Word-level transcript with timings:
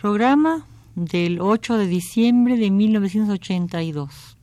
Programa 0.00 0.64
del 0.94 1.40
8 1.40 1.76
de 1.76 1.86
diciembre 1.88 2.56
de 2.56 2.70
1982. 2.70 4.36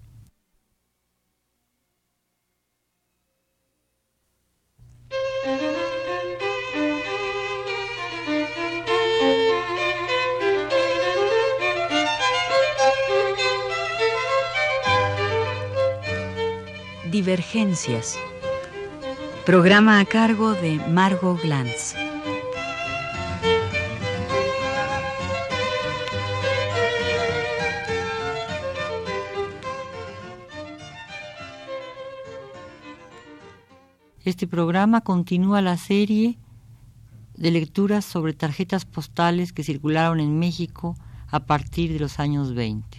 Divergencias. 17.09 18.19
Programa 19.45 20.01
a 20.01 20.05
cargo 20.05 20.53
de 20.55 20.81
Margot 20.89 21.41
Glantz. 21.41 22.04
Este 34.25 34.47
programa 34.47 35.02
continúa 35.02 35.61
la 35.61 35.77
serie 35.77 36.39
de 37.38 37.52
lecturas 37.52 38.03
sobre 38.03 38.33
tarjetas 38.33 38.83
postales 38.83 39.53
que 39.53 39.63
circularon 39.63 40.20
en 40.20 40.39
México 40.39 40.95
a 41.27 41.41
partir 41.41 41.93
de 41.93 41.99
los 41.99 42.20
años 42.20 42.55
20. 42.55 42.97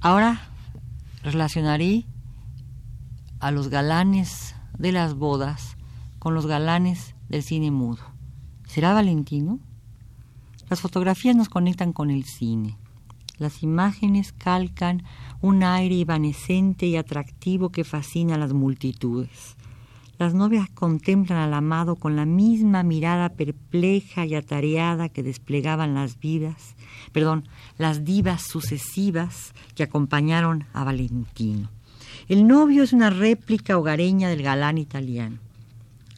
Ahora 0.00 0.48
relacionaré 1.22 2.06
a 3.40 3.50
los 3.50 3.68
galanes 3.68 4.54
de 4.78 4.92
las 4.92 5.12
bodas 5.12 5.76
con 6.18 6.32
los 6.32 6.46
galanes 6.46 7.14
del 7.28 7.42
cine 7.42 7.70
mudo. 7.70 8.02
¿Será 8.66 8.94
Valentino? 8.94 9.60
Las 10.70 10.80
fotografías 10.80 11.36
nos 11.36 11.50
conectan 11.50 11.92
con 11.92 12.10
el 12.10 12.24
cine. 12.24 12.78
Las 13.38 13.62
imágenes 13.62 14.32
calcan 14.32 15.02
un 15.40 15.64
aire 15.64 16.00
evanescente 16.00 16.86
y 16.86 16.96
atractivo 16.96 17.70
que 17.70 17.84
fascina 17.84 18.36
a 18.36 18.38
las 18.38 18.52
multitudes. 18.52 19.56
Las 20.18 20.32
novias 20.32 20.70
contemplan 20.70 21.40
al 21.40 21.54
amado 21.54 21.96
con 21.96 22.14
la 22.14 22.24
misma 22.24 22.84
mirada 22.84 23.30
perpleja 23.30 24.24
y 24.24 24.36
atareada 24.36 25.08
que 25.08 25.24
desplegaban 25.24 25.94
las 25.94 26.20
vidas, 26.20 26.76
perdón, 27.12 27.48
las 27.78 28.04
divas 28.04 28.42
sucesivas 28.42 29.52
que 29.74 29.82
acompañaron 29.82 30.66
a 30.72 30.84
Valentino. 30.84 31.68
El 32.28 32.46
novio 32.46 32.84
es 32.84 32.92
una 32.92 33.10
réplica 33.10 33.76
hogareña 33.76 34.28
del 34.28 34.42
galán 34.42 34.78
italiano. 34.78 35.38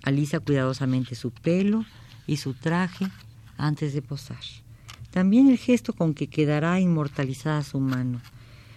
Alisa 0.02 0.40
cuidadosamente 0.40 1.14
su 1.14 1.30
pelo 1.30 1.84
y 2.26 2.36
su 2.36 2.52
traje 2.52 3.08
antes 3.56 3.94
de 3.94 4.02
posar 4.02 4.36
también 5.16 5.48
el 5.48 5.56
gesto 5.56 5.94
con 5.94 6.12
que 6.12 6.26
quedará 6.26 6.78
inmortalizada 6.78 7.62
su 7.62 7.80
mano. 7.80 8.20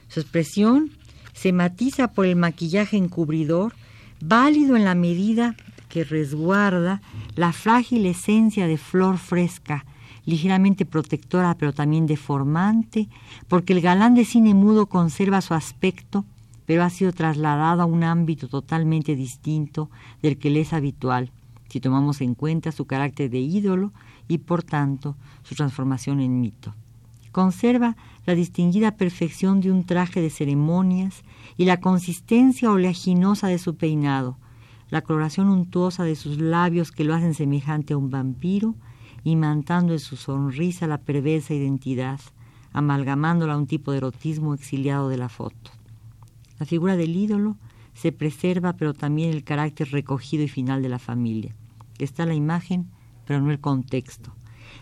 Su 0.08 0.22
expresión 0.22 0.90
se 1.34 1.52
matiza 1.52 2.14
por 2.14 2.26
el 2.26 2.38
maquillaje 2.38 2.96
encubridor, 2.96 3.74
válido 4.22 4.78
en 4.78 4.86
la 4.86 4.96
medida 4.96 5.58
que 5.90 6.06
resguarda 6.06 7.02
la 7.36 7.52
frágil 7.52 8.06
esencia 8.06 8.68
de 8.68 8.78
flor 8.78 9.18
fresca, 9.18 9.84
ligeramente 10.24 10.86
protectora 10.86 11.58
pero 11.58 11.74
también 11.74 12.08
deformante, 12.08 13.10
porque 13.50 13.74
el 13.74 13.82
galán 13.82 14.16
de 14.16 14.24
cine 14.24 14.54
mudo 14.54 14.86
conserva 14.86 15.42
su 15.42 15.54
aspecto, 15.54 16.24
pero 16.66 16.84
ha 16.84 16.90
sido 16.90 17.12
trasladado 17.12 17.82
a 17.82 17.86
un 17.86 18.06
ámbito 18.06 18.48
totalmente 18.48 19.18
distinto 19.18 19.90
del 20.22 20.38
que 20.38 20.52
le 20.52 20.62
es 20.62 20.72
habitual, 20.72 21.34
si 21.68 21.82
tomamos 21.82 22.22
en 22.22 22.34
cuenta 22.34 22.72
su 22.72 22.86
carácter 22.86 23.30
de 23.30 23.40
ídolo 23.40 23.92
y 24.30 24.38
por 24.38 24.64
tanto 24.64 25.18
su 25.44 25.56
transformación 25.56 26.22
en 26.22 26.40
mito. 26.40 26.74
Conserva 27.34 27.98
la 28.26 28.36
distinguida 28.36 28.96
perfección 28.96 29.60
de 29.60 29.72
un 29.72 29.84
traje 29.84 30.22
de 30.22 30.30
ceremonias 30.30 31.24
y 31.58 31.66
la 31.66 31.82
consistencia 31.82 32.72
oleaginosa 32.72 33.48
de 33.48 33.60
su 33.60 33.76
peinado, 33.76 34.38
la 34.90 35.02
coloración 35.02 35.50
untuosa 35.50 36.04
de 36.04 36.16
sus 36.16 36.40
labios 36.40 36.92
que 36.92 37.04
lo 37.04 37.14
hacen 37.14 37.34
semejante 37.34 37.94
a 37.94 37.98
un 37.98 38.10
vampiro, 38.10 38.76
imantando 39.24 39.94
en 39.94 40.00
su 40.00 40.16
sonrisa 40.16 40.88
la 40.88 41.00
perversa 41.00 41.54
identidad, 41.54 42.20
amalgamándola 42.72 43.54
a 43.54 43.58
un 43.58 43.68
tipo 43.68 43.92
de 43.92 43.98
erotismo 43.98 44.54
exiliado 44.54 45.10
de 45.10 45.18
la 45.18 45.30
foto. 45.30 45.72
La 46.60 46.66
figura 46.66 46.96
del 46.96 47.16
ídolo 47.16 47.58
se 47.94 48.12
preserva, 48.12 48.74
pero 48.74 48.94
también 48.94 49.32
el 49.32 49.44
carácter 49.44 49.92
recogido 49.92 50.44
y 50.44 50.48
final 50.48 50.82
de 50.82 50.90
la 50.90 51.00
familia. 51.00 51.56
Está 51.98 52.26
la 52.26 52.34
imagen 52.34 52.88
pero 53.30 53.42
no 53.42 53.52
el 53.52 53.60
contexto. 53.60 54.34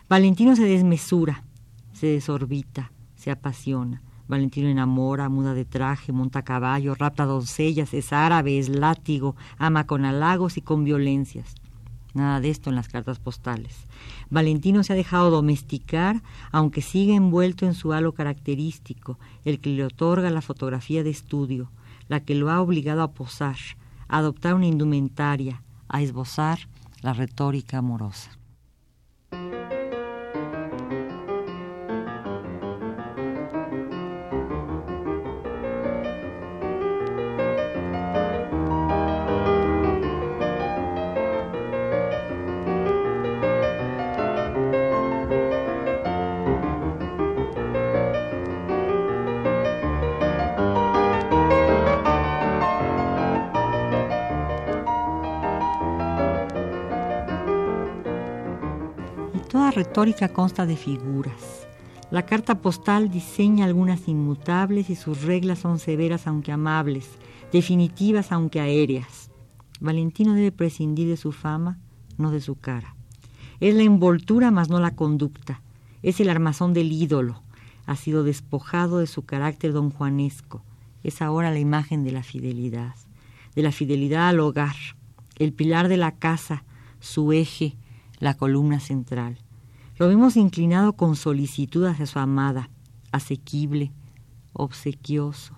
Valentino 0.07 0.55
se 0.55 0.63
desmesura, 0.63 1.43
se 1.91 2.07
desorbita, 2.07 2.93
se 3.17 3.29
apasiona. 3.29 4.01
Valentino 4.29 4.69
enamora, 4.69 5.27
muda 5.27 5.53
de 5.53 5.65
traje, 5.65 6.13
monta 6.13 6.43
caballo, 6.43 6.95
rapta 6.95 7.25
doncellas, 7.25 7.93
es 7.93 8.13
árabe, 8.13 8.57
es 8.57 8.69
látigo, 8.69 9.35
ama 9.57 9.85
con 9.85 10.05
halagos 10.05 10.55
y 10.55 10.61
con 10.61 10.85
violencias. 10.85 11.55
Nada 12.13 12.39
de 12.39 12.49
esto 12.49 12.69
en 12.69 12.77
las 12.77 12.87
cartas 12.87 13.19
postales. 13.19 13.85
Valentino 14.29 14.81
se 14.81 14.93
ha 14.93 14.95
dejado 14.95 15.29
domesticar, 15.29 16.23
aunque 16.53 16.81
sigue 16.81 17.15
envuelto 17.15 17.65
en 17.65 17.73
su 17.73 17.91
halo 17.91 18.13
característico, 18.13 19.19
el 19.43 19.59
que 19.59 19.71
le 19.71 19.83
otorga 19.83 20.29
la 20.29 20.41
fotografía 20.41 21.03
de 21.03 21.09
estudio, 21.09 21.69
la 22.07 22.21
que 22.21 22.33
lo 22.33 22.49
ha 22.49 22.61
obligado 22.61 23.01
a 23.01 23.11
posar, 23.11 23.57
a 24.07 24.19
adoptar 24.19 24.53
una 24.53 24.67
indumentaria, 24.67 25.63
a 25.89 26.01
esbozar 26.01 26.59
la 27.01 27.13
retórica 27.13 27.77
amorosa. 27.77 28.31
Retórica 59.71 60.29
consta 60.29 60.65
de 60.65 60.77
figuras. 60.77 61.67
La 62.11 62.25
carta 62.25 62.61
postal 62.61 63.09
diseña 63.09 63.65
algunas 63.65 64.07
inmutables 64.07 64.89
y 64.89 64.95
sus 64.95 65.23
reglas 65.23 65.59
son 65.59 65.79
severas 65.79 66.27
aunque 66.27 66.51
amables, 66.51 67.09
definitivas 67.51 68.31
aunque 68.31 68.61
aéreas. 68.61 69.29
Valentino 69.79 70.33
debe 70.33 70.51
prescindir 70.51 71.09
de 71.09 71.17
su 71.17 71.31
fama, 71.31 71.79
no 72.17 72.31
de 72.31 72.39
su 72.39 72.55
cara. 72.55 72.95
Es 73.59 73.75
la 73.75 73.83
envoltura 73.83 74.51
mas 74.51 74.69
no 74.69 74.79
la 74.79 74.95
conducta. 74.95 75.61
Es 76.03 76.19
el 76.19 76.29
armazón 76.29 76.73
del 76.73 76.91
ídolo. 76.91 77.41
Ha 77.87 77.95
sido 77.95 78.23
despojado 78.23 78.99
de 78.99 79.07
su 79.07 79.25
carácter 79.25 79.73
don 79.73 79.89
Juanesco. 79.89 80.63
Es 81.03 81.21
ahora 81.21 81.51
la 81.51 81.59
imagen 81.59 82.03
de 82.03 82.11
la 82.11 82.23
fidelidad, 82.23 82.95
de 83.55 83.63
la 83.63 83.71
fidelidad 83.71 84.29
al 84.29 84.39
hogar, 84.39 84.75
el 85.35 85.51
pilar 85.51 85.87
de 85.87 85.97
la 85.97 86.11
casa, 86.13 86.63
su 86.99 87.33
eje, 87.33 87.75
la 88.19 88.35
columna 88.35 88.79
central. 88.79 89.39
Lo 89.99 90.07
vemos 90.07 90.37
inclinado 90.37 90.93
con 90.93 91.15
solicitud 91.15 91.85
hacia 91.85 92.05
su 92.05 92.19
amada, 92.19 92.69
asequible, 93.11 93.91
obsequioso, 94.53 95.57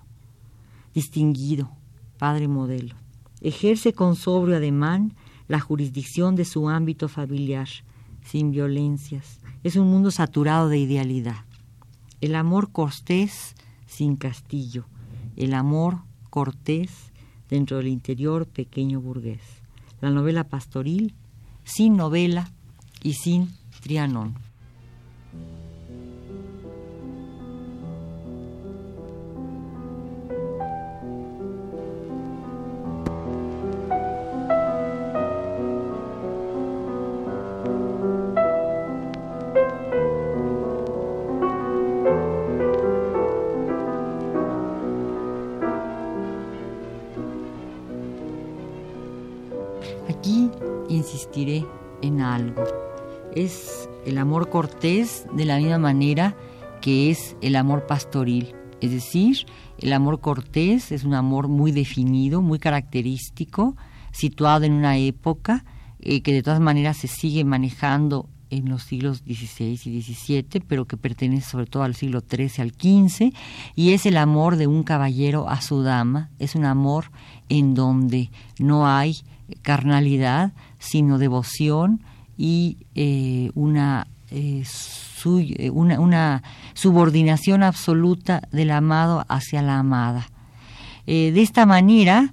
distinguido, 0.94 1.70
padre 2.18 2.48
modelo. 2.48 2.94
Ejerce 3.42 3.92
con 3.92 4.16
sobrio 4.16 4.56
ademán 4.56 5.14
la 5.46 5.60
jurisdicción 5.60 6.36
de 6.36 6.46
su 6.46 6.70
ámbito 6.70 7.08
familiar, 7.08 7.68
sin 8.24 8.50
violencias. 8.50 9.40
Es 9.62 9.76
un 9.76 9.90
mundo 9.90 10.10
saturado 10.10 10.68
de 10.70 10.78
idealidad. 10.78 11.44
El 12.22 12.34
amor 12.34 12.72
cortés 12.72 13.54
sin 13.86 14.16
castillo, 14.16 14.86
el 15.36 15.52
amor 15.52 15.98
cortés 16.30 17.12
dentro 17.50 17.76
del 17.76 17.88
interior 17.88 18.46
pequeño 18.46 19.02
burgués. 19.02 19.42
La 20.00 20.10
novela 20.10 20.44
pastoril 20.44 21.14
sin 21.64 21.96
novela 21.96 22.50
y 23.02 23.14
sin 23.14 23.59
Trianon. 23.80 24.34
Aquí 50.08 50.50
insistiré 50.88 51.64
en 52.02 52.20
algo 52.20 52.64
es 53.34 53.69
el 54.06 54.18
amor 54.18 54.48
cortés 54.48 55.26
de 55.34 55.44
la 55.44 55.58
misma 55.58 55.78
manera 55.78 56.36
que 56.80 57.10
es 57.10 57.36
el 57.42 57.56
amor 57.56 57.86
pastoril. 57.86 58.54
Es 58.80 58.90
decir, 58.90 59.46
el 59.78 59.92
amor 59.92 60.20
cortés 60.20 60.92
es 60.92 61.04
un 61.04 61.14
amor 61.14 61.48
muy 61.48 61.72
definido, 61.72 62.40
muy 62.40 62.58
característico, 62.58 63.76
situado 64.12 64.64
en 64.64 64.72
una 64.72 64.96
época 64.96 65.64
eh, 66.00 66.22
que 66.22 66.32
de 66.32 66.42
todas 66.42 66.60
maneras 66.60 66.96
se 66.96 67.08
sigue 67.08 67.44
manejando 67.44 68.28
en 68.48 68.68
los 68.68 68.82
siglos 68.82 69.18
XVI 69.18 69.78
y 69.84 70.02
XVII, 70.02 70.62
pero 70.66 70.86
que 70.86 70.96
pertenece 70.96 71.48
sobre 71.48 71.66
todo 71.66 71.84
al 71.84 71.94
siglo 71.94 72.20
XIII 72.20 72.50
al 72.58 72.72
XV, 72.72 73.32
y 73.76 73.92
es 73.92 74.06
el 74.06 74.16
amor 74.16 74.56
de 74.56 74.66
un 74.66 74.82
caballero 74.82 75.48
a 75.48 75.60
su 75.60 75.82
dama, 75.82 76.30
es 76.38 76.54
un 76.54 76.64
amor 76.64 77.12
en 77.48 77.74
donde 77.74 78.30
no 78.58 78.88
hay 78.88 79.18
carnalidad, 79.62 80.52
sino 80.78 81.18
devoción 81.18 82.02
y 82.40 82.78
eh, 82.94 83.50
eh, 84.30 84.62
eh, 85.24 85.70
una, 85.70 86.00
una, 86.00 86.42
subordinación 86.72 87.62
absoluta 87.62 88.40
del 88.50 88.70
amado 88.70 89.26
hacia 89.28 89.60
la 89.60 89.78
amada. 89.78 90.30
de 91.06 91.42
esta 91.42 91.66
manera 91.66 92.32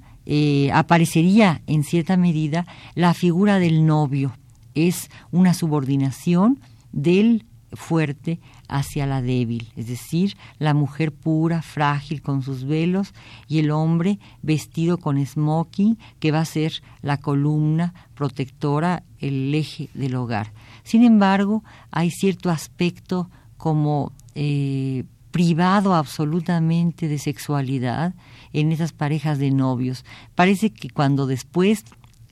aparecería 0.73 1.61
en 1.67 1.83
cierta 1.83 2.15
medida 2.15 2.65
la 2.95 3.13
figura 3.13 3.59
del 3.59 3.85
novio, 3.85 4.31
es 4.75 5.09
una 5.31 5.53
subordinación 5.53 6.61
del 6.93 7.45
fuerte 7.73 8.39
hacia 8.69 9.05
la 9.05 9.21
débil, 9.21 9.69
es 9.75 9.87
decir, 9.87 10.37
la 10.57 10.73
mujer 10.73 11.11
pura, 11.11 11.61
frágil 11.61 12.21
con 12.21 12.43
sus 12.43 12.63
velos 12.63 13.13
y 13.47 13.59
el 13.59 13.71
hombre 13.71 14.19
vestido 14.41 14.97
con 14.97 15.23
smoking 15.25 15.97
que 16.19 16.31
va 16.31 16.39
a 16.39 16.45
ser 16.45 16.81
la 17.01 17.17
columna 17.17 17.93
protectora, 18.13 19.03
el 19.19 19.53
eje 19.53 19.89
del 19.93 20.15
hogar. 20.15 20.53
Sin 20.83 21.03
embargo, 21.03 21.63
hay 21.91 22.11
cierto 22.11 22.49
aspecto 22.49 23.29
como 23.57 24.11
eh, 24.35 25.03
privado 25.31 25.93
absolutamente 25.93 27.07
de 27.07 27.19
sexualidad 27.19 28.13
en 28.53 28.71
esas 28.71 28.93
parejas 28.93 29.39
de 29.39 29.51
novios. 29.51 30.05
Parece 30.35 30.71
que 30.71 30.89
cuando 30.89 31.27
después 31.27 31.83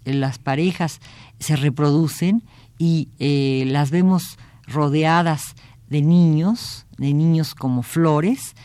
las 0.05 0.37
parejas 0.37 1.01
se 1.39 1.55
reproducen 1.55 2.43
y 2.77 3.09
eh, 3.19 3.63
las 3.67 3.91
vemos 3.91 4.37
rodeadas 4.67 5.55
de 5.89 6.01
niños, 6.01 6.85
de 6.97 7.13
niños 7.13 7.55
como 7.55 7.83
flores, 7.83 8.55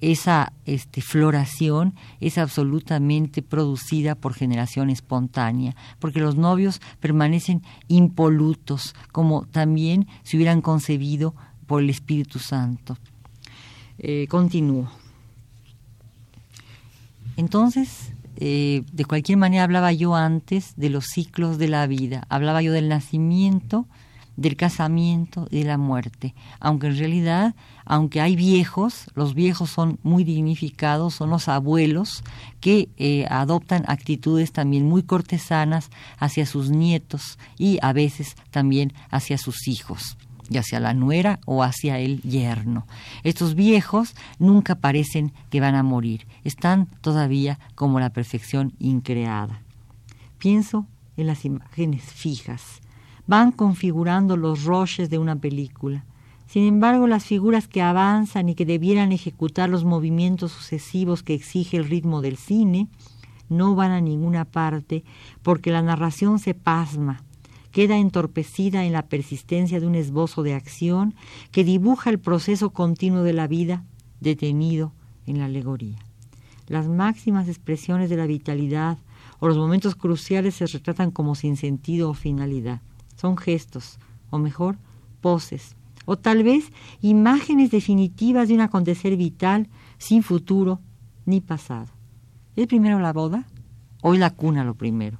esa 0.00 0.52
este, 0.66 1.00
floración 1.00 1.94
es 2.20 2.38
absolutamente 2.38 3.42
producida 3.42 4.14
por 4.14 4.34
generación 4.34 4.90
espontánea, 4.90 5.74
porque 5.98 6.20
los 6.20 6.36
novios 6.36 6.80
permanecen 7.00 7.62
impolutos, 7.88 8.94
como 9.12 9.46
también 9.46 10.06
se 10.22 10.36
hubieran 10.36 10.60
concebido 10.60 11.34
por 11.66 11.82
el 11.82 11.90
Espíritu 11.90 12.38
Santo. 12.38 12.96
Eh, 13.98 14.26
continúo. 14.28 14.90
Entonces, 17.36 18.12
eh, 18.36 18.82
de 18.92 19.04
cualquier 19.04 19.38
manera 19.38 19.64
hablaba 19.64 19.92
yo 19.92 20.14
antes 20.14 20.74
de 20.76 20.90
los 20.90 21.06
ciclos 21.06 21.58
de 21.58 21.68
la 21.68 21.86
vida, 21.86 22.26
hablaba 22.28 22.60
yo 22.60 22.72
del 22.72 22.88
nacimiento, 22.88 23.86
del 24.36 24.56
casamiento 24.56 25.46
y 25.50 25.60
de 25.60 25.64
la 25.64 25.78
muerte, 25.78 26.34
aunque 26.60 26.88
en 26.88 26.98
realidad, 26.98 27.54
aunque 27.84 28.20
hay 28.20 28.36
viejos, 28.36 29.10
los 29.14 29.34
viejos 29.34 29.70
son 29.70 29.98
muy 30.02 30.24
dignificados, 30.24 31.14
son 31.14 31.30
los 31.30 31.48
abuelos 31.48 32.22
que 32.60 32.88
eh, 32.96 33.26
adoptan 33.30 33.84
actitudes 33.88 34.52
también 34.52 34.88
muy 34.88 35.02
cortesanas 35.02 35.90
hacia 36.18 36.46
sus 36.46 36.70
nietos 36.70 37.38
y 37.58 37.78
a 37.82 37.92
veces 37.92 38.36
también 38.50 38.92
hacia 39.10 39.38
sus 39.38 39.68
hijos 39.68 40.16
ya 40.48 40.60
hacia 40.60 40.80
la 40.80 40.94
nuera 40.94 41.40
o 41.44 41.64
hacia 41.64 41.98
el 41.98 42.22
yerno. 42.22 42.86
Estos 43.24 43.54
viejos 43.54 44.14
nunca 44.38 44.76
parecen 44.76 45.32
que 45.50 45.60
van 45.60 45.74
a 45.74 45.82
morir, 45.82 46.26
están 46.44 46.86
todavía 47.00 47.58
como 47.74 48.00
la 48.00 48.10
perfección 48.10 48.72
increada. 48.78 49.60
Pienso 50.38 50.86
en 51.16 51.26
las 51.26 51.44
imágenes 51.44 52.04
fijas, 52.04 52.80
van 53.26 53.52
configurando 53.52 54.36
los 54.36 54.64
roches 54.64 55.10
de 55.10 55.18
una 55.18 55.36
película. 55.36 56.04
Sin 56.46 56.64
embargo, 56.64 57.06
las 57.06 57.24
figuras 57.24 57.66
que 57.66 57.82
avanzan 57.82 58.48
y 58.48 58.54
que 58.54 58.64
debieran 58.64 59.10
ejecutar 59.10 59.68
los 59.68 59.84
movimientos 59.84 60.52
sucesivos 60.52 61.22
que 61.22 61.34
exige 61.34 61.76
el 61.76 61.88
ritmo 61.88 62.22
del 62.22 62.36
cine, 62.36 62.88
no 63.48 63.74
van 63.74 63.90
a 63.92 64.00
ninguna 64.00 64.44
parte 64.44 65.04
porque 65.42 65.70
la 65.70 65.82
narración 65.82 66.38
se 66.38 66.54
pasma, 66.54 67.22
queda 67.72 67.98
entorpecida 67.98 68.84
en 68.84 68.92
la 68.92 69.02
persistencia 69.02 69.80
de 69.80 69.86
un 69.86 69.96
esbozo 69.96 70.42
de 70.42 70.54
acción 70.54 71.14
que 71.50 71.64
dibuja 71.64 72.10
el 72.10 72.18
proceso 72.18 72.70
continuo 72.70 73.22
de 73.22 73.32
la 73.32 73.46
vida 73.46 73.84
detenido 74.20 74.92
en 75.26 75.38
la 75.38 75.46
alegoría. 75.46 75.98
Las 76.68 76.88
máximas 76.88 77.48
expresiones 77.48 78.08
de 78.08 78.16
la 78.16 78.26
vitalidad 78.26 78.98
o 79.38 79.48
los 79.48 79.56
momentos 79.56 79.94
cruciales 79.94 80.54
se 80.54 80.66
retratan 80.66 81.10
como 81.10 81.34
sin 81.34 81.56
sentido 81.56 82.10
o 82.10 82.14
finalidad. 82.14 82.80
Son 83.16 83.36
gestos, 83.36 83.98
o 84.30 84.38
mejor, 84.38 84.76
poses, 85.20 85.74
o 86.04 86.16
tal 86.16 86.42
vez 86.42 86.72
imágenes 87.00 87.70
definitivas 87.70 88.48
de 88.48 88.54
un 88.54 88.60
acontecer 88.60 89.16
vital 89.16 89.68
sin 89.98 90.22
futuro 90.22 90.80
ni 91.24 91.40
pasado. 91.40 91.88
¿Es 92.54 92.66
primero 92.66 93.00
la 93.00 93.12
boda? 93.12 93.46
Hoy 94.02 94.18
la 94.18 94.30
cuna 94.30 94.64
lo 94.64 94.74
primero. 94.74 95.18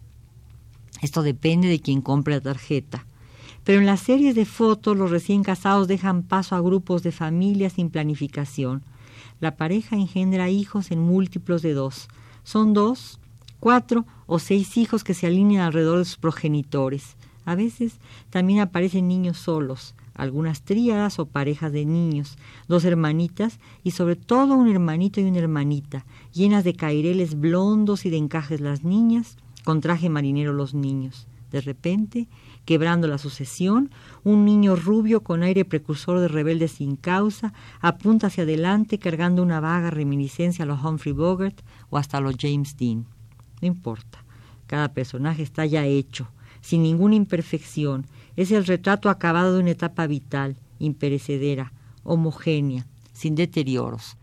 Esto 1.02 1.22
depende 1.22 1.68
de 1.68 1.80
quien 1.80 2.00
compre 2.00 2.34
la 2.34 2.40
tarjeta. 2.40 3.06
Pero 3.64 3.80
en 3.80 3.86
las 3.86 4.00
series 4.00 4.34
de 4.34 4.44
fotos 4.44 4.96
los 4.96 5.10
recién 5.10 5.42
casados 5.42 5.88
dejan 5.88 6.22
paso 6.22 6.54
a 6.54 6.60
grupos 6.60 7.02
de 7.02 7.12
familias 7.12 7.74
sin 7.74 7.90
planificación. 7.90 8.82
La 9.40 9.56
pareja 9.56 9.96
engendra 9.96 10.48
hijos 10.48 10.90
en 10.90 11.00
múltiplos 11.00 11.62
de 11.62 11.72
dos. 11.74 12.08
Son 12.44 12.72
dos, 12.72 13.18
cuatro 13.58 14.06
o 14.26 14.38
seis 14.38 14.76
hijos 14.76 15.02
que 15.02 15.14
se 15.14 15.26
alinean 15.26 15.64
alrededor 15.64 15.98
de 15.98 16.04
sus 16.04 16.16
progenitores. 16.16 17.16
A 17.46 17.54
veces 17.54 18.00
también 18.28 18.60
aparecen 18.60 19.08
niños 19.08 19.38
solos, 19.38 19.94
algunas 20.14 20.62
tríadas 20.62 21.18
o 21.18 21.26
parejas 21.26 21.72
de 21.72 21.86
niños, 21.86 22.36
dos 22.68 22.84
hermanitas 22.84 23.60
y 23.84 23.92
sobre 23.92 24.16
todo 24.16 24.54
un 24.54 24.68
hermanito 24.68 25.20
y 25.20 25.24
una 25.24 25.38
hermanita, 25.38 26.04
llenas 26.32 26.64
de 26.64 26.74
caireles 26.74 27.38
blondos 27.38 28.04
y 28.04 28.10
de 28.10 28.16
encajes 28.16 28.60
las 28.60 28.82
niñas, 28.82 29.36
con 29.64 29.80
traje 29.80 30.08
marinero 30.08 30.52
los 30.52 30.74
niños. 30.74 31.28
De 31.52 31.60
repente, 31.60 32.28
quebrando 32.64 33.06
la 33.06 33.18
sucesión, 33.18 33.90
un 34.24 34.44
niño 34.44 34.74
rubio 34.74 35.22
con 35.22 35.44
aire 35.44 35.64
precursor 35.64 36.18
de 36.18 36.26
rebelde 36.26 36.66
sin 36.66 36.96
causa 36.96 37.54
apunta 37.80 38.26
hacia 38.26 38.42
adelante 38.42 38.98
cargando 38.98 39.42
una 39.42 39.60
vaga 39.60 39.90
reminiscencia 39.90 40.64
a 40.64 40.66
los 40.66 40.82
Humphrey 40.82 41.12
Bogart 41.12 41.60
o 41.90 41.96
hasta 41.96 42.18
a 42.18 42.20
los 42.20 42.34
James 42.36 42.76
Dean. 42.76 43.06
No 43.60 43.68
importa, 43.68 44.24
cada 44.66 44.92
personaje 44.92 45.44
está 45.44 45.64
ya 45.64 45.86
hecho, 45.86 46.28
sin 46.60 46.82
ninguna 46.82 47.14
imperfección. 47.14 48.06
Es 48.36 48.50
el 48.50 48.66
retrato 48.66 49.08
acabado 49.08 49.54
de 49.54 49.60
una 49.60 49.70
etapa 49.70 50.06
vital, 50.06 50.56
imperecedera, 50.78 51.72
homogénea, 52.04 52.86
sin 53.12 53.34
deterioros, 53.34 54.16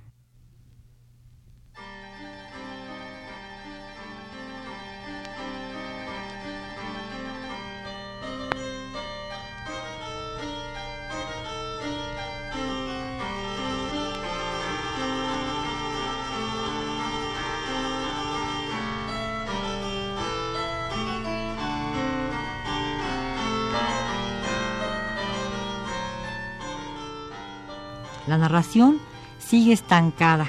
La 28.28 28.38
narración 28.38 29.00
sigue 29.40 29.74
estancada. 29.74 30.48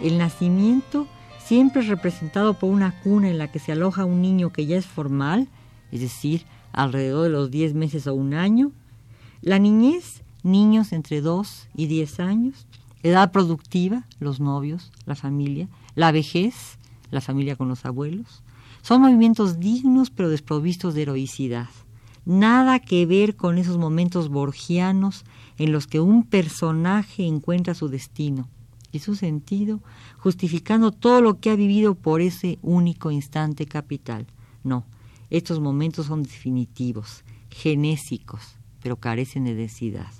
El 0.00 0.18
nacimiento 0.18 1.08
siempre 1.44 1.82
es 1.82 1.88
representado 1.88 2.54
por 2.54 2.70
una 2.70 3.00
cuna 3.00 3.28
en 3.28 3.38
la 3.38 3.50
que 3.50 3.58
se 3.58 3.72
aloja 3.72 4.04
un 4.04 4.22
niño 4.22 4.52
que 4.52 4.66
ya 4.66 4.76
es 4.76 4.86
formal, 4.86 5.48
es 5.90 6.00
decir, 6.00 6.44
alrededor 6.72 7.24
de 7.24 7.30
los 7.30 7.50
10 7.50 7.74
meses 7.74 8.06
o 8.06 8.14
un 8.14 8.34
año. 8.34 8.70
La 9.42 9.58
niñez, 9.58 10.22
niños 10.44 10.92
entre 10.92 11.20
2 11.20 11.68
y 11.74 11.86
10 11.86 12.20
años. 12.20 12.66
Edad 13.02 13.32
productiva, 13.32 14.04
los 14.20 14.38
novios, 14.38 14.92
la 15.04 15.16
familia. 15.16 15.68
La 15.96 16.12
vejez, 16.12 16.78
la 17.10 17.20
familia 17.20 17.56
con 17.56 17.68
los 17.68 17.84
abuelos. 17.84 18.42
Son 18.82 19.00
movimientos 19.02 19.58
dignos 19.58 20.10
pero 20.10 20.28
desprovistos 20.28 20.94
de 20.94 21.02
heroicidad. 21.02 21.68
Nada 22.24 22.78
que 22.78 23.06
ver 23.06 23.36
con 23.36 23.58
esos 23.58 23.78
momentos 23.78 24.28
borgianos 24.28 25.24
en 25.58 25.72
los 25.72 25.86
que 25.86 26.00
un 26.00 26.24
personaje 26.24 27.26
encuentra 27.26 27.74
su 27.74 27.88
destino 27.88 28.48
y 28.92 29.00
su 29.00 29.14
sentido, 29.14 29.80
justificando 30.18 30.92
todo 30.92 31.20
lo 31.20 31.40
que 31.40 31.50
ha 31.50 31.56
vivido 31.56 31.94
por 31.94 32.20
ese 32.20 32.58
único 32.62 33.10
instante 33.10 33.66
capital. 33.66 34.26
No, 34.64 34.84
estos 35.30 35.60
momentos 35.60 36.06
son 36.06 36.22
definitivos, 36.22 37.24
genésicos, 37.50 38.56
pero 38.82 38.96
carecen 38.96 39.44
de 39.44 39.54
densidad. 39.54 40.12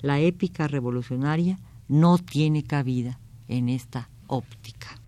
La 0.00 0.20
épica 0.20 0.68
revolucionaria 0.68 1.58
no 1.88 2.18
tiene 2.18 2.62
cabida 2.62 3.18
en 3.48 3.68
esta 3.68 4.08
óptica. 4.26 5.03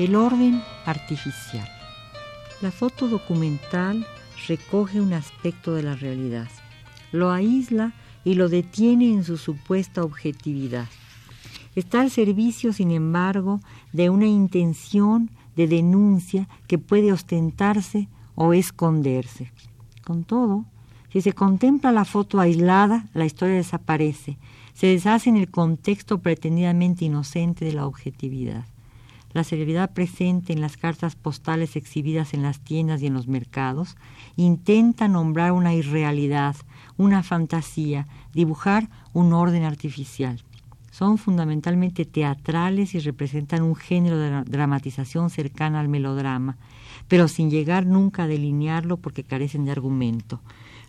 El 0.00 0.16
orden 0.16 0.62
artificial. 0.86 1.68
La 2.62 2.70
foto 2.70 3.06
documental 3.06 4.06
recoge 4.48 4.98
un 4.98 5.12
aspecto 5.12 5.74
de 5.74 5.82
la 5.82 5.94
realidad, 5.94 6.48
lo 7.12 7.30
aísla 7.30 7.92
y 8.24 8.32
lo 8.32 8.48
detiene 8.48 9.12
en 9.12 9.24
su 9.24 9.36
supuesta 9.36 10.02
objetividad. 10.02 10.86
Está 11.76 12.00
al 12.00 12.10
servicio, 12.10 12.72
sin 12.72 12.92
embargo, 12.92 13.60
de 13.92 14.08
una 14.08 14.26
intención 14.26 15.30
de 15.54 15.66
denuncia 15.66 16.48
que 16.66 16.78
puede 16.78 17.12
ostentarse 17.12 18.08
o 18.36 18.54
esconderse. 18.54 19.52
Con 20.02 20.24
todo, 20.24 20.64
si 21.12 21.20
se 21.20 21.34
contempla 21.34 21.92
la 21.92 22.06
foto 22.06 22.40
aislada, 22.40 23.04
la 23.12 23.26
historia 23.26 23.56
desaparece, 23.56 24.38
se 24.72 24.86
deshace 24.86 25.28
en 25.28 25.36
el 25.36 25.50
contexto 25.50 26.20
pretendidamente 26.22 27.04
inocente 27.04 27.66
de 27.66 27.74
la 27.74 27.86
objetividad 27.86 28.64
la 29.32 29.44
celebridad 29.44 29.92
presente 29.92 30.52
en 30.52 30.60
las 30.60 30.76
cartas 30.76 31.14
postales 31.14 31.76
exhibidas 31.76 32.34
en 32.34 32.42
las 32.42 32.60
tiendas 32.60 33.02
y 33.02 33.06
en 33.06 33.14
los 33.14 33.28
mercados, 33.28 33.96
intenta 34.36 35.08
nombrar 35.08 35.52
una 35.52 35.74
irrealidad, 35.74 36.56
una 36.96 37.22
fantasía, 37.22 38.06
dibujar 38.32 38.88
un 39.12 39.32
orden 39.32 39.64
artificial. 39.64 40.42
Son 40.90 41.18
fundamentalmente 41.18 42.04
teatrales 42.04 42.94
y 42.94 42.98
representan 42.98 43.62
un 43.62 43.76
género 43.76 44.18
de 44.18 44.42
dramatización 44.42 45.30
cercana 45.30 45.78
al 45.78 45.88
melodrama, 45.88 46.56
pero 47.06 47.28
sin 47.28 47.50
llegar 47.50 47.86
nunca 47.86 48.24
a 48.24 48.26
delinearlo 48.26 48.96
porque 48.96 49.22
carecen 49.22 49.64
de 49.64 49.70
argumento. 49.70 50.40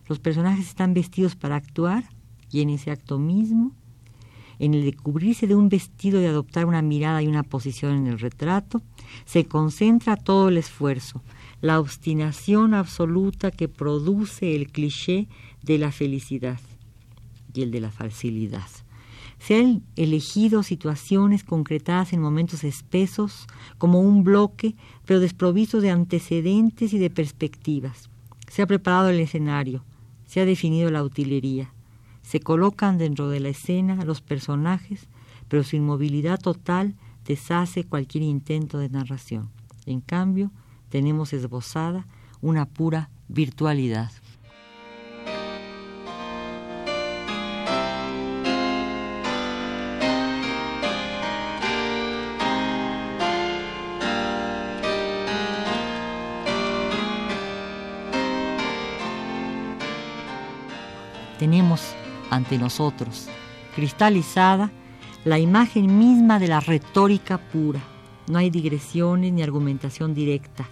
Los 0.08 0.18
personajes 0.18 0.66
están 0.66 0.92
vestidos 0.92 1.36
para 1.36 1.56
actuar 1.56 2.04
y 2.50 2.60
en 2.62 2.70
ese 2.70 2.90
acto 2.90 3.18
mismo 3.18 3.72
en 4.58 4.74
el 4.74 4.84
de 4.84 4.92
cubrirse 4.92 5.46
de 5.46 5.54
un 5.54 5.68
vestido 5.68 6.20
y 6.20 6.26
adoptar 6.26 6.66
una 6.66 6.82
mirada 6.82 7.22
y 7.22 7.26
una 7.26 7.42
posición 7.42 7.96
en 7.96 8.06
el 8.06 8.18
retrato, 8.18 8.82
se 9.24 9.46
concentra 9.46 10.16
todo 10.16 10.48
el 10.48 10.58
esfuerzo, 10.58 11.22
la 11.60 11.80
obstinación 11.80 12.74
absoluta 12.74 13.50
que 13.50 13.68
produce 13.68 14.54
el 14.54 14.70
cliché 14.70 15.28
de 15.62 15.78
la 15.78 15.92
felicidad 15.92 16.60
y 17.54 17.62
el 17.62 17.70
de 17.70 17.80
la 17.80 17.90
facilidad. 17.90 18.66
Se 19.38 19.58
han 19.58 19.82
elegido 19.96 20.62
situaciones 20.62 21.42
concretadas 21.42 22.12
en 22.12 22.20
momentos 22.20 22.62
espesos, 22.62 23.46
como 23.78 24.00
un 24.00 24.22
bloque, 24.22 24.76
pero 25.04 25.18
desprovisto 25.18 25.80
de 25.80 25.90
antecedentes 25.90 26.92
y 26.92 26.98
de 26.98 27.10
perspectivas. 27.10 28.08
Se 28.48 28.62
ha 28.62 28.66
preparado 28.66 29.08
el 29.08 29.18
escenario, 29.18 29.84
se 30.26 30.40
ha 30.40 30.44
definido 30.44 30.90
la 30.90 31.02
utilería, 31.02 31.72
se 32.32 32.40
colocan 32.40 32.96
dentro 32.96 33.28
de 33.28 33.40
la 33.40 33.50
escena 33.50 34.06
los 34.06 34.22
personajes, 34.22 35.06
pero 35.48 35.62
su 35.64 35.76
inmovilidad 35.76 36.40
total 36.40 36.94
deshace 37.26 37.84
cualquier 37.84 38.24
intento 38.24 38.78
de 38.78 38.88
narración. 38.88 39.50
En 39.84 40.00
cambio, 40.00 40.50
tenemos 40.88 41.34
esbozada 41.34 42.06
una 42.40 42.64
pura 42.64 43.10
virtualidad. 43.28 44.10
Ante 62.32 62.56
nosotros, 62.56 63.28
cristalizada, 63.76 64.72
la 65.26 65.38
imagen 65.38 65.98
misma 65.98 66.38
de 66.38 66.48
la 66.48 66.60
retórica 66.60 67.36
pura. 67.36 67.80
No 68.26 68.38
hay 68.38 68.48
digresiones 68.48 69.34
ni 69.34 69.42
argumentación 69.42 70.14
directa. 70.14 70.66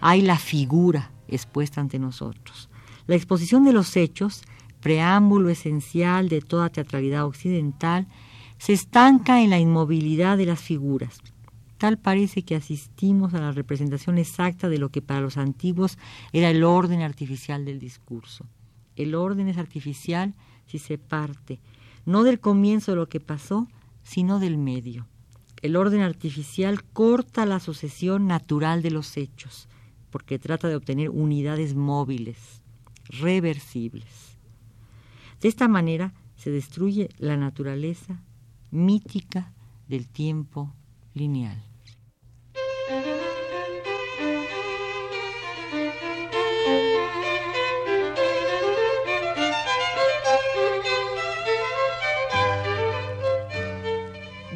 Hay 0.00 0.22
la 0.22 0.38
figura 0.38 1.12
expuesta 1.28 1.82
ante 1.82 1.98
nosotros. 1.98 2.70
La 3.06 3.14
exposición 3.14 3.62
de 3.64 3.74
los 3.74 3.94
hechos, 3.94 4.42
preámbulo 4.80 5.50
esencial 5.50 6.30
de 6.30 6.40
toda 6.40 6.70
teatralidad 6.70 7.26
occidental, 7.26 8.08
se 8.56 8.72
estanca 8.72 9.42
en 9.42 9.50
la 9.50 9.58
inmovilidad 9.58 10.38
de 10.38 10.46
las 10.46 10.60
figuras. 10.60 11.20
Tal 11.76 11.98
parece 11.98 12.42
que 12.42 12.56
asistimos 12.56 13.34
a 13.34 13.40
la 13.40 13.52
representación 13.52 14.16
exacta 14.16 14.70
de 14.70 14.78
lo 14.78 14.88
que 14.88 15.02
para 15.02 15.20
los 15.20 15.36
antiguos 15.36 15.98
era 16.32 16.48
el 16.48 16.64
orden 16.64 17.02
artificial 17.02 17.66
del 17.66 17.78
discurso. 17.78 18.46
El 18.96 19.14
orden 19.14 19.48
es 19.48 19.58
artificial 19.58 20.34
si 20.66 20.78
se 20.78 20.98
parte, 20.98 21.60
no 22.04 22.22
del 22.22 22.40
comienzo 22.40 22.92
de 22.92 22.96
lo 22.96 23.08
que 23.08 23.20
pasó, 23.20 23.68
sino 24.02 24.38
del 24.38 24.58
medio. 24.58 25.06
El 25.62 25.76
orden 25.76 26.00
artificial 26.00 26.82
corta 26.82 27.46
la 27.46 27.60
sucesión 27.60 28.26
natural 28.26 28.82
de 28.82 28.90
los 28.90 29.16
hechos, 29.16 29.68
porque 30.10 30.38
trata 30.38 30.68
de 30.68 30.76
obtener 30.76 31.10
unidades 31.10 31.74
móviles, 31.74 32.62
reversibles. 33.08 34.36
De 35.40 35.48
esta 35.48 35.68
manera 35.68 36.14
se 36.36 36.50
destruye 36.50 37.08
la 37.18 37.36
naturaleza 37.36 38.22
mítica 38.70 39.52
del 39.88 40.08
tiempo 40.08 40.74
lineal. 41.14 41.71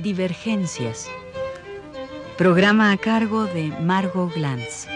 Divergencias. 0.07 1.11
Programa 2.39 2.93
a 2.93 2.97
cargo 2.97 3.47
de 3.47 3.73
Margot 3.81 4.33
Glantz. 4.33 4.87